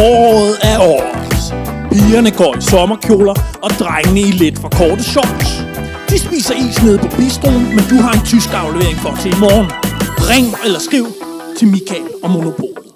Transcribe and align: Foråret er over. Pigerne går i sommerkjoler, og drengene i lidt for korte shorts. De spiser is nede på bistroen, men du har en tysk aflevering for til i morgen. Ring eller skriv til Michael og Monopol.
Foråret 0.00 0.58
er 0.62 0.78
over. 0.78 1.08
Pigerne 1.92 2.30
går 2.30 2.56
i 2.56 2.60
sommerkjoler, 2.60 3.34
og 3.62 3.70
drengene 3.70 4.20
i 4.20 4.30
lidt 4.30 4.58
for 4.58 4.68
korte 4.68 5.02
shorts. 5.02 5.50
De 6.08 6.18
spiser 6.18 6.54
is 6.54 6.82
nede 6.82 6.98
på 6.98 7.08
bistroen, 7.16 7.64
men 7.76 7.84
du 7.90 7.94
har 7.94 8.12
en 8.12 8.26
tysk 8.26 8.48
aflevering 8.54 8.98
for 8.98 9.18
til 9.22 9.30
i 9.30 9.40
morgen. 9.40 9.66
Ring 10.30 10.46
eller 10.64 10.80
skriv 10.80 11.06
til 11.58 11.68
Michael 11.68 12.08
og 12.22 12.30
Monopol. 12.30 12.89